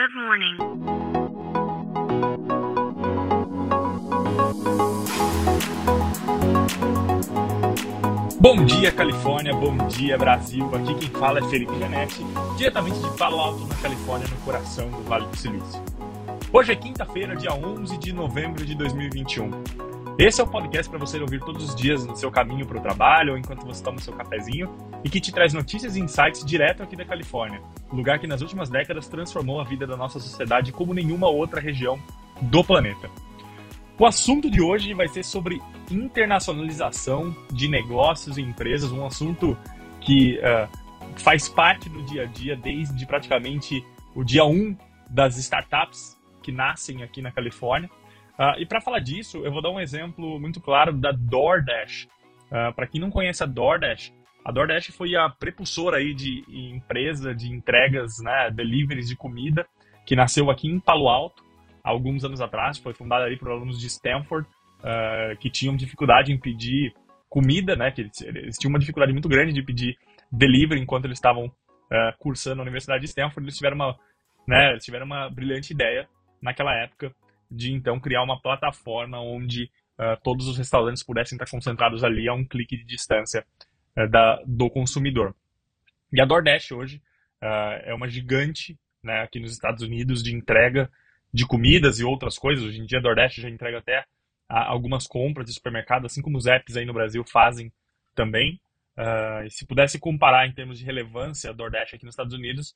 [0.00, 0.56] Good morning.
[8.40, 9.52] Bom dia, Califórnia.
[9.52, 10.64] Bom dia, Brasil.
[10.74, 12.24] Aqui quem fala é Felipe Janetti,
[12.56, 15.82] diretamente de Palo Alto, na Califórnia, no coração do Vale do Silício.
[16.50, 19.50] Hoje é quinta-feira, dia 11 de novembro de 2021.
[20.20, 22.82] Esse é o podcast para você ouvir todos os dias no seu caminho para o
[22.82, 24.70] trabalho ou enquanto você toma o seu cafezinho
[25.02, 28.68] e que te traz notícias e insights direto aqui da Califórnia, lugar que nas últimas
[28.68, 31.98] décadas transformou a vida da nossa sociedade como nenhuma outra região
[32.42, 33.08] do planeta.
[33.98, 35.58] O assunto de hoje vai ser sobre
[35.90, 39.56] internacionalização de negócios e empresas, um assunto
[40.02, 40.68] que uh,
[41.16, 43.82] faz parte do dia a dia desde praticamente
[44.14, 44.76] o dia 1
[45.08, 47.88] das startups que nascem aqui na Califórnia.
[48.40, 52.08] Uh, e para falar disso, eu vou dar um exemplo muito claro da DoorDash.
[52.46, 57.34] Uh, para quem não conhece a DoorDash, a DoorDash foi a prepulsora aí de empresa
[57.34, 59.66] de entregas, né, deliveries de comida,
[60.06, 61.44] que nasceu aqui em Palo Alto
[61.84, 64.48] alguns anos atrás, foi fundada aí por alunos de Stanford,
[64.78, 66.94] uh, que tinham dificuldade em pedir
[67.28, 69.98] comida, né, que eles, eles, tinham uma dificuldade muito grande de pedir
[70.32, 73.98] delivery enquanto eles estavam uh, cursando na Universidade de Stanford, eles tiveram uma,
[74.48, 76.08] né, eles tiveram uma brilhante ideia
[76.40, 77.14] naquela época
[77.50, 82.34] de então criar uma plataforma onde uh, todos os restaurantes pudessem estar concentrados ali a
[82.34, 83.44] um clique de distância
[84.08, 85.34] da, do consumidor.
[86.12, 87.02] E a DoorDash hoje
[87.82, 90.88] é uma gigante né, aqui nos Estados Unidos de entrega
[91.32, 92.64] de comidas e outras coisas.
[92.64, 94.04] Hoje em dia a DoorDash já entrega até
[94.48, 97.72] algumas compras de supermercado, assim como os apps aí no Brasil fazem
[98.14, 98.60] também.
[98.98, 102.70] Uh, se pudesse comparar em termos de relevância a DoorDash aqui nos Estados Unidos,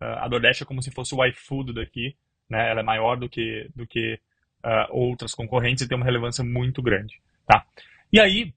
[0.00, 2.16] uh, a DoorDash é como se fosse o iFood daqui,
[2.50, 2.70] né?
[2.70, 4.18] Ela é maior do que, do que
[4.64, 7.64] uh, outras concorrentes e tem uma relevância muito grande, tá?
[8.12, 8.52] E aí,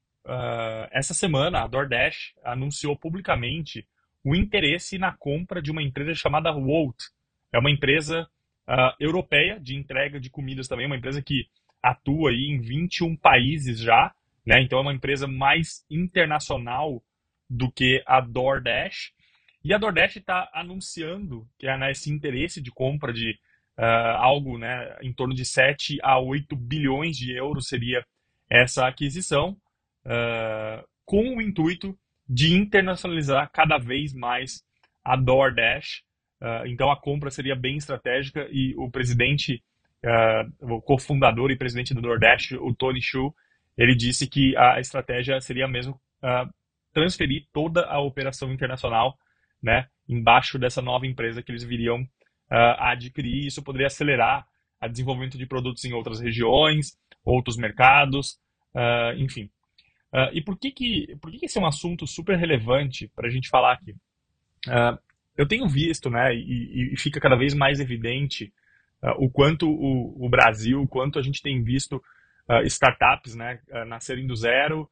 [0.92, 3.86] essa semana, a DoorDash anunciou publicamente
[4.24, 6.98] o interesse na compra de uma empresa chamada Wolt.
[7.52, 8.28] É uma empresa
[9.00, 11.48] europeia de entrega de comidas também, uma empresa que
[11.84, 14.14] atua aí em 21 países já,
[14.46, 14.62] né?
[14.62, 17.04] Então é uma empresa mais internacional
[17.50, 19.12] do que a DoorDash.
[19.64, 23.38] E a DoorDash está anunciando que é né, esse interesse de compra de
[23.78, 28.06] uh, algo né, em torno de 7 a 8 bilhões de euros seria
[28.50, 29.58] essa aquisição,
[30.06, 31.98] uh, com o intuito
[32.28, 34.64] de internacionalizar cada vez mais
[35.04, 36.04] a DoorDash.
[36.42, 39.64] Uh, então a compra seria bem estratégica e o presidente
[40.60, 43.34] o cofundador e presidente do Nordeste, o Tony Shu,
[43.78, 45.98] ele disse que a estratégia seria mesmo
[46.92, 49.18] transferir toda a operação internacional
[49.62, 52.06] né, embaixo dessa nova empresa que eles viriam
[52.50, 53.48] a adquirir.
[53.48, 54.46] Isso poderia acelerar
[54.82, 58.40] o desenvolvimento de produtos em outras regiões, outros mercados,
[58.76, 59.50] uh, enfim.
[60.14, 63.28] Uh, e por que que, por que que esse é um assunto super relevante para
[63.28, 63.96] a gente falar aqui?
[65.38, 68.54] eu tenho visto, né, e, e, fica cada vez mais evidente
[69.02, 71.98] uh, o quanto o, o, Brasil, o quanto a gente tem visto
[72.48, 74.90] uh, startups né, uh, nascerem do zero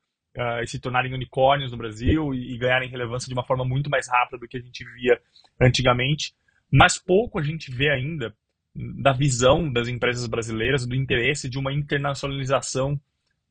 [0.64, 4.08] e se tornarem unicórnios no Brasil e, e, ganharem relevância de uma forma muito mais
[4.08, 5.20] rápida do que a gente via
[5.60, 6.34] antigamente.
[6.72, 8.36] Mas pouco a gente vê ainda
[8.74, 13.00] da visão das empresas brasileiras, do interesse de uma internacionalização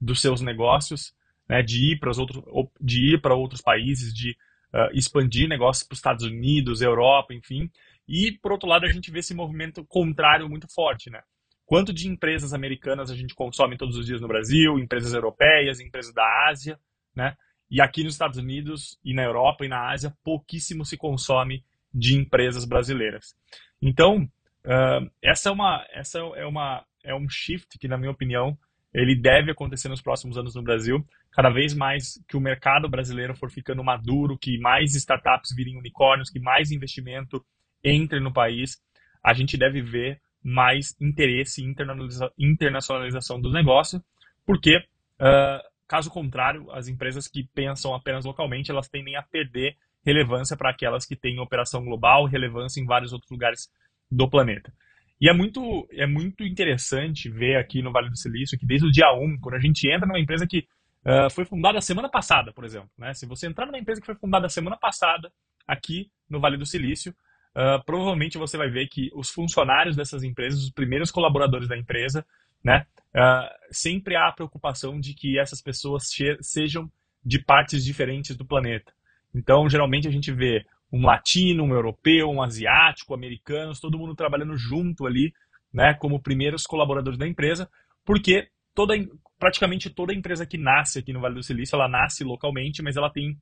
[0.01, 1.15] dos seus negócios,
[1.47, 2.43] né, de ir para os outros,
[2.81, 4.31] de ir para outros países, de
[4.73, 7.71] uh, expandir negócios para os Estados Unidos, Europa, enfim,
[8.09, 11.23] e, por outro lado, a gente vê esse movimento contrário muito forte, né?
[11.65, 16.13] Quanto de empresas americanas a gente consome todos os dias no Brasil, empresas europeias, empresas
[16.13, 16.77] da Ásia,
[17.15, 17.37] né?
[17.71, 21.63] E aqui nos Estados Unidos e na Europa e na Ásia, pouquíssimo se consome
[21.93, 23.35] de empresas brasileiras.
[23.81, 24.23] Então,
[24.65, 28.57] uh, essa é uma, essa é uma, é um shift que, na minha opinião,
[28.93, 31.05] ele deve acontecer nos próximos anos no Brasil.
[31.33, 36.31] Cada vez mais que o mercado brasileiro for ficando maduro, que mais startups virem unicórnios,
[36.31, 37.45] que mais investimento
[37.85, 38.83] entre no país,
[39.23, 44.03] a gente deve ver mais interesse internaliza internacionalização do negócio,
[44.45, 50.57] porque, uh, caso contrário, as empresas que pensam apenas localmente, elas tendem a perder relevância
[50.57, 53.69] para aquelas que têm operação global, relevância em vários outros lugares
[54.11, 54.73] do planeta.
[55.21, 58.91] E é muito, é muito interessante ver aqui no Vale do Silício que desde o
[58.91, 60.67] dia 1, quando a gente entra numa empresa que
[61.05, 63.13] uh, foi fundada semana passada, por exemplo, né?
[63.13, 65.31] se você entrar numa empresa que foi fundada semana passada
[65.69, 67.15] aqui no Vale do Silício,
[67.55, 72.25] uh, provavelmente você vai ver que os funcionários dessas empresas, os primeiros colaboradores da empresa,
[72.65, 76.05] né, uh, sempre há a preocupação de que essas pessoas
[76.41, 76.91] sejam
[77.23, 78.91] de partes diferentes do planeta.
[79.35, 84.57] Então, geralmente a gente vê um latino, um europeu, um asiático, americanos, todo mundo trabalhando
[84.57, 85.33] junto ali,
[85.73, 87.71] né, como primeiros colaboradores da empresa,
[88.05, 88.95] porque toda,
[89.39, 93.11] praticamente toda empresa que nasce aqui no Vale do Silício, ela nasce localmente, mas ela
[93.11, 93.39] tem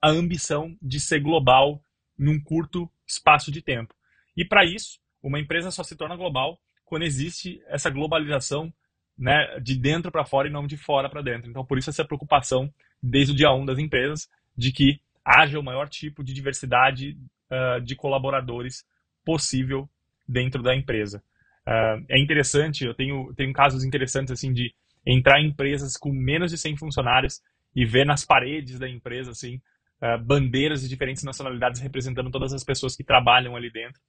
[0.00, 1.82] a ambição de ser global
[2.16, 3.94] num curto espaço de tempo.
[4.36, 8.72] E para isso, uma empresa só se torna global quando existe essa globalização
[9.18, 11.50] né, de dentro para fora e não de fora para dentro.
[11.50, 12.72] Então, por isso essa preocupação
[13.02, 17.18] desde o dia 1 das empresas de que haja o maior tipo de diversidade
[17.50, 18.84] uh, de colaboradores
[19.24, 19.90] possível
[20.26, 21.20] dentro da empresa.
[21.66, 24.72] Uh, é interessante, eu tenho, tenho casos interessantes assim de
[25.04, 27.42] entrar em empresas com menos de 100 funcionários
[27.74, 29.60] e ver nas paredes da empresa assim
[30.00, 34.00] uh, bandeiras de diferentes nacionalidades representando todas as pessoas que trabalham ali dentro.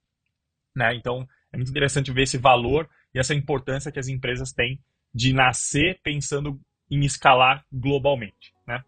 [0.74, 0.94] Né?
[0.94, 4.80] Então, é muito interessante ver esse valor e essa importância que as empresas têm
[5.12, 8.52] de nascer pensando em escalar globalmente.
[8.64, 8.84] Né?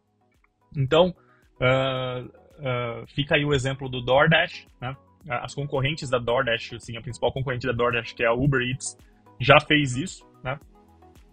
[0.77, 1.13] Então,
[1.61, 4.67] uh, fica aí o exemplo do DoorDash.
[4.81, 4.97] Né?
[5.29, 8.97] As concorrentes da DoorDash, assim, a principal concorrente da DoorDash, que é a Uber Eats,
[9.39, 10.27] já fez isso.
[10.43, 10.59] Né?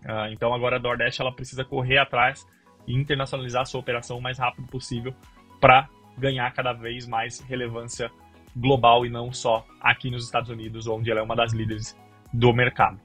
[0.04, 2.46] Uh, então, agora a DoorDash ela precisa correr atrás
[2.86, 5.14] e internacionalizar a sua operação o mais rápido possível
[5.60, 8.10] para ganhar cada vez mais relevância
[8.56, 11.98] global e não só aqui nos Estados Unidos, onde ela é uma das líderes
[12.34, 13.00] do mercado.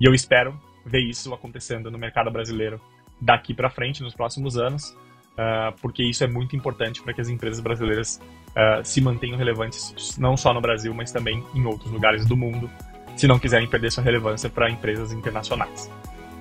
[0.00, 2.80] E eu espero ver isso acontecendo no mercado brasileiro
[3.20, 4.96] daqui para frente, nos próximos anos,
[5.36, 10.16] uh, porque isso é muito importante para que as empresas brasileiras uh, se mantenham relevantes,
[10.18, 12.70] não só no Brasil, mas também em outros lugares do mundo,
[13.16, 15.90] se não quiserem perder sua relevância para empresas internacionais.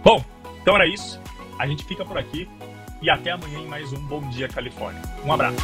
[0.04, 0.24] Bom,
[0.62, 1.22] então era isso.
[1.58, 2.48] A gente fica por aqui
[3.02, 5.02] e até amanhã em mais um Bom Dia Califórnia.
[5.24, 5.58] Um abraço.